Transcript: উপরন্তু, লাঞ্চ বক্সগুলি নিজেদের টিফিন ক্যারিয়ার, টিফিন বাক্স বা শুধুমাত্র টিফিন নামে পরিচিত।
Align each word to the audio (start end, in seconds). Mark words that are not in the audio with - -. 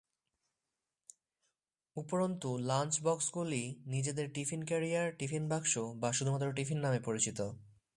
উপরন্তু, 1.95 2.57
লাঞ্চ 2.57 2.93
বক্সগুলি 3.03 3.75
নিজেদের 3.85 4.27
টিফিন 4.33 4.65
ক্যারিয়ার, 4.65 5.11
টিফিন 5.17 5.49
বাক্স 5.49 5.77
বা 5.77 6.13
শুধুমাত্র 6.13 6.51
টিফিন 6.51 6.77
নামে 6.77 6.99
পরিচিত। 6.99 7.39